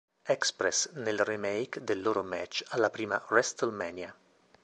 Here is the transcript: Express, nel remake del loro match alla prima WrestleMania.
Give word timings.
Express, 0.33 0.89
nel 0.93 1.19
remake 1.19 1.83
del 1.83 2.01
loro 2.01 2.23
match 2.23 2.63
alla 2.69 2.89
prima 2.89 3.23
WrestleMania. 3.29 4.11